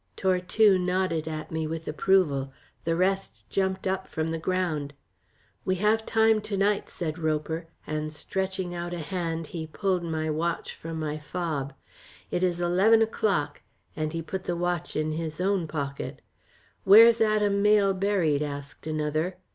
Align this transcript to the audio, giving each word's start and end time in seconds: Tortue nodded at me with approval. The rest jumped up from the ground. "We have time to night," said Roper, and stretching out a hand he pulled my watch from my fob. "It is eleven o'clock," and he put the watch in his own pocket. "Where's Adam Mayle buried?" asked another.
Tortue 0.17 0.79
nodded 0.79 1.27
at 1.27 1.51
me 1.51 1.67
with 1.67 1.87
approval. 1.87 2.51
The 2.85 2.95
rest 2.95 3.47
jumped 3.51 3.85
up 3.85 4.07
from 4.07 4.31
the 4.31 4.39
ground. 4.39 4.95
"We 5.63 5.75
have 5.75 6.07
time 6.07 6.41
to 6.41 6.57
night," 6.57 6.89
said 6.89 7.19
Roper, 7.19 7.67
and 7.85 8.11
stretching 8.11 8.73
out 8.73 8.95
a 8.95 8.97
hand 8.99 9.45
he 9.53 9.67
pulled 9.67 10.01
my 10.03 10.27
watch 10.27 10.73
from 10.73 10.99
my 10.99 11.19
fob. 11.19 11.75
"It 12.31 12.41
is 12.41 12.59
eleven 12.59 13.03
o'clock," 13.03 13.61
and 13.95 14.11
he 14.11 14.23
put 14.23 14.45
the 14.45 14.55
watch 14.55 14.95
in 14.95 15.11
his 15.11 15.39
own 15.39 15.67
pocket. 15.67 16.23
"Where's 16.83 17.21
Adam 17.21 17.61
Mayle 17.61 17.93
buried?" 17.93 18.41
asked 18.41 18.87
another. 18.87 19.37